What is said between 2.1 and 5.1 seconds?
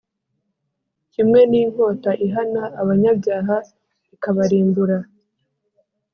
ihana abanyabyaha, ikabarimbura,